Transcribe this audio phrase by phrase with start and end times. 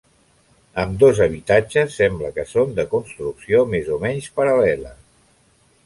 [0.83, 4.97] Ambdós habitatges sembla que són de construcció més o menys paral·lela.